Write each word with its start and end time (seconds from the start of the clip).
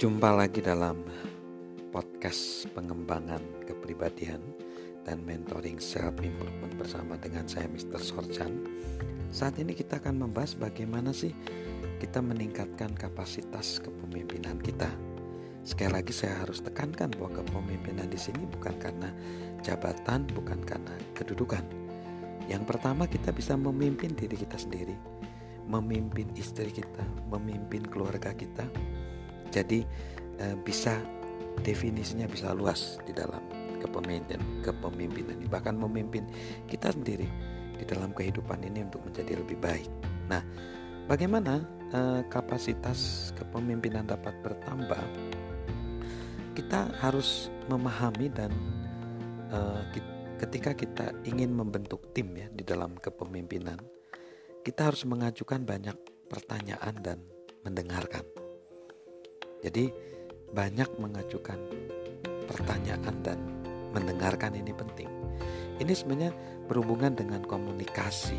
Jumpa 0.00 0.32
lagi 0.32 0.64
dalam 0.64 1.04
podcast 1.92 2.64
pengembangan 2.72 3.68
kepribadian 3.68 4.40
dan 5.04 5.20
mentoring 5.28 5.76
self 5.76 6.16
improvement 6.24 6.72
bersama 6.80 7.20
dengan 7.20 7.44
saya 7.44 7.68
Mr. 7.68 8.00
Sorchan. 8.00 8.64
Saat 9.28 9.60
ini 9.60 9.76
kita 9.76 10.00
akan 10.00 10.24
membahas 10.24 10.56
bagaimana 10.56 11.12
sih 11.12 11.36
kita 12.00 12.24
meningkatkan 12.24 12.96
kapasitas 12.96 13.76
kepemimpinan 13.84 14.56
kita. 14.64 14.88
Sekali 15.68 15.92
lagi 15.92 16.16
saya 16.16 16.48
harus 16.48 16.64
tekankan 16.64 17.12
bahwa 17.20 17.44
kepemimpinan 17.44 18.08
di 18.08 18.16
sini 18.16 18.48
bukan 18.56 18.80
karena 18.80 19.12
jabatan, 19.60 20.24
bukan 20.32 20.64
karena 20.64 20.96
kedudukan. 21.12 21.60
Yang 22.48 22.64
pertama 22.64 23.04
kita 23.04 23.36
bisa 23.36 23.52
memimpin 23.52 24.16
diri 24.16 24.40
kita 24.48 24.56
sendiri, 24.56 24.96
memimpin 25.68 26.32
istri 26.40 26.72
kita, 26.72 27.04
memimpin 27.28 27.84
keluarga 27.84 28.32
kita, 28.32 28.64
jadi 29.50 29.84
eh, 30.38 30.56
bisa 30.62 30.98
definisinya 31.60 32.30
bisa 32.30 32.54
luas 32.54 32.96
di 33.04 33.12
dalam 33.12 33.42
kepemimpinan 33.82 34.62
kepemimpinan 34.62 35.36
ini 35.40 35.48
bahkan 35.50 35.74
memimpin 35.76 36.24
kita 36.70 36.94
sendiri 36.94 37.26
di 37.80 37.84
dalam 37.88 38.12
kehidupan 38.12 38.60
ini 38.60 38.84
untuk 38.84 39.00
menjadi 39.08 39.40
lebih 39.40 39.56
baik. 39.56 39.88
Nah, 40.28 40.44
bagaimana 41.08 41.64
eh, 41.88 42.22
kapasitas 42.28 43.32
kepemimpinan 43.40 44.04
dapat 44.04 44.36
bertambah? 44.44 45.00
Kita 46.52 46.92
harus 47.00 47.48
memahami 47.72 48.28
dan 48.28 48.52
eh, 49.48 49.82
ketika 50.44 50.76
kita 50.76 51.16
ingin 51.24 51.56
membentuk 51.56 52.12
tim 52.12 52.36
ya 52.36 52.52
di 52.52 52.60
dalam 52.60 53.00
kepemimpinan, 53.00 53.80
kita 54.60 54.92
harus 54.92 55.08
mengajukan 55.08 55.64
banyak 55.64 55.96
pertanyaan 56.28 56.94
dan 57.00 57.18
mendengarkan. 57.64 58.39
Jadi 59.60 59.92
banyak 60.50 60.98
mengajukan 60.98 61.58
pertanyaan 62.48 63.16
dan 63.22 63.38
mendengarkan 63.94 64.56
ini 64.56 64.72
penting. 64.74 65.10
Ini 65.80 65.92
sebenarnya 65.94 66.32
berhubungan 66.66 67.16
dengan 67.16 67.44
komunikasi. 67.44 68.36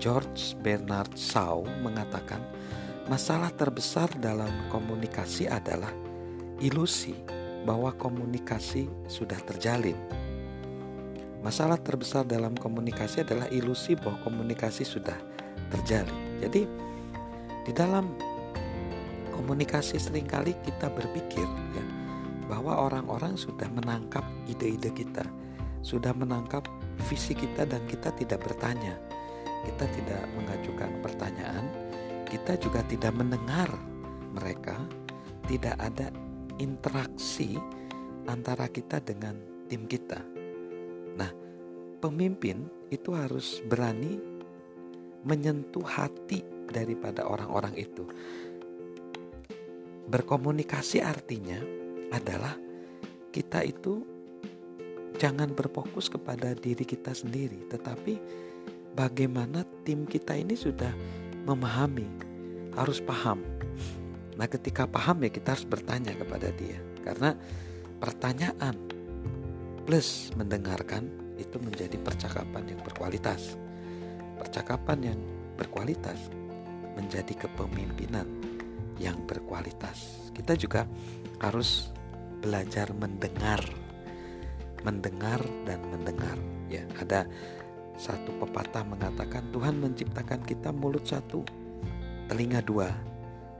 George 0.00 0.56
Bernard 0.64 1.12
Shaw 1.12 1.60
mengatakan 1.84 2.40
masalah 3.12 3.52
terbesar 3.52 4.08
dalam 4.16 4.48
komunikasi 4.72 5.44
adalah 5.44 5.92
ilusi 6.56 7.12
bahwa 7.68 7.92
komunikasi 7.92 8.88
sudah 9.04 9.36
terjalin. 9.44 9.96
Masalah 11.40 11.80
terbesar 11.80 12.24
dalam 12.28 12.52
komunikasi 12.56 13.24
adalah 13.24 13.48
ilusi 13.52 13.96
bahwa 13.96 14.20
komunikasi 14.24 14.84
sudah 14.84 15.16
terjalin. 15.72 16.40
Jadi 16.40 16.64
di 17.64 17.72
dalam 17.76 18.12
komunikasi 19.40 19.96
sering 19.96 20.28
kali 20.28 20.52
kita 20.60 20.92
berpikir 20.92 21.48
ya 21.72 21.84
bahwa 22.44 22.76
orang-orang 22.76 23.40
sudah 23.40 23.64
menangkap 23.72 24.20
ide-ide 24.44 24.92
kita, 24.92 25.24
sudah 25.80 26.12
menangkap 26.12 26.68
visi 27.08 27.32
kita 27.32 27.64
dan 27.64 27.80
kita 27.88 28.12
tidak 28.20 28.44
bertanya. 28.44 29.00
Kita 29.64 29.88
tidak 29.88 30.24
mengajukan 30.36 30.92
pertanyaan, 31.00 31.64
kita 32.28 32.60
juga 32.60 32.84
tidak 32.84 33.16
mendengar 33.16 33.70
mereka, 34.36 34.76
tidak 35.48 35.76
ada 35.80 36.12
interaksi 36.60 37.56
antara 38.28 38.68
kita 38.68 39.00
dengan 39.00 39.40
tim 39.72 39.88
kita. 39.88 40.20
Nah, 41.16 41.32
pemimpin 42.04 42.68
itu 42.92 43.16
harus 43.16 43.64
berani 43.64 44.20
menyentuh 45.24 45.84
hati 45.84 46.44
daripada 46.72 47.28
orang-orang 47.28 47.76
itu 47.76 48.08
Berkomunikasi 50.10 50.98
artinya 51.06 51.62
adalah 52.10 52.58
kita 53.30 53.62
itu 53.62 54.02
jangan 55.22 55.54
berfokus 55.54 56.10
kepada 56.10 56.50
diri 56.58 56.82
kita 56.82 57.14
sendiri, 57.14 57.70
tetapi 57.70 58.18
bagaimana 58.98 59.62
tim 59.86 60.10
kita 60.10 60.34
ini 60.34 60.58
sudah 60.58 60.90
memahami, 61.46 62.10
harus 62.74 62.98
paham. 62.98 63.38
Nah, 64.34 64.50
ketika 64.50 64.90
paham 64.90 65.22
ya 65.22 65.30
kita 65.30 65.54
harus 65.54 65.62
bertanya 65.62 66.10
kepada 66.18 66.50
dia, 66.58 66.82
karena 67.06 67.38
pertanyaan 68.02 68.74
plus 69.86 70.34
mendengarkan 70.34 71.06
itu 71.38 71.54
menjadi 71.62 71.94
percakapan 72.02 72.66
yang 72.74 72.80
berkualitas. 72.82 73.54
Percakapan 74.42 75.14
yang 75.14 75.20
berkualitas 75.54 76.18
menjadi 76.98 77.46
kepemimpinan 77.46 78.26
yang 79.00 79.24
berkualitas. 79.24 80.30
Kita 80.36 80.52
juga 80.54 80.84
harus 81.40 81.88
belajar 82.44 82.92
mendengar, 82.92 83.64
mendengar 84.84 85.40
dan 85.64 85.80
mendengar. 85.88 86.36
Ya, 86.68 86.84
ada 87.00 87.24
satu 87.96 88.32
pepatah 88.40 88.84
mengatakan 88.84 89.48
Tuhan 89.50 89.80
menciptakan 89.80 90.44
kita 90.44 90.70
mulut 90.70 91.08
satu, 91.08 91.42
telinga 92.28 92.60
dua. 92.60 92.92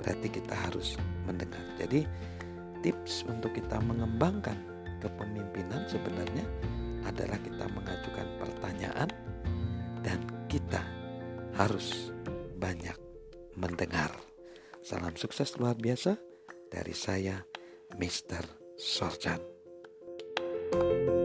Berarti 0.00 0.30
kita 0.30 0.54
harus 0.54 0.94
mendengar. 1.26 1.62
Jadi 1.76 2.06
tips 2.82 3.26
untuk 3.26 3.54
kita 3.54 3.82
mengembangkan 3.82 4.56
kepemimpinan 5.02 5.84
sebenarnya 5.90 6.46
adalah 7.04 7.36
kita 7.42 7.68
mengajukan 7.68 8.28
pertanyaan 8.40 9.10
dan 10.00 10.18
kita 10.48 10.80
harus 11.56 12.10
banyak 12.58 12.96
mendengar. 13.54 14.33
Salam 14.84 15.16
sukses 15.16 15.56
luar 15.56 15.80
biasa 15.80 16.20
dari 16.68 16.92
saya, 16.92 17.40
Mr. 17.96 18.44
Sorjan. 18.76 19.40
thank 20.74 21.08
you 21.08 21.23